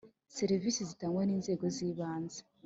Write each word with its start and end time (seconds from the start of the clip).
serivisi 0.37 0.79
zitangwa 0.89 1.21
n 1.25 1.31
inzego 1.35 1.65
z 1.75 1.77
ibanze 1.89 2.39